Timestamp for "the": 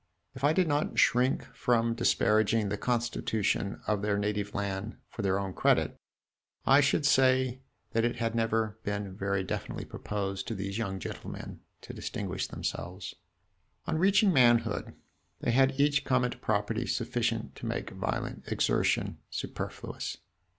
2.69-2.75